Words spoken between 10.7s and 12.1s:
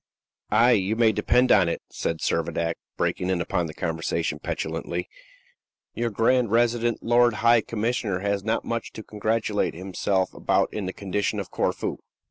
in the condition of Corfu."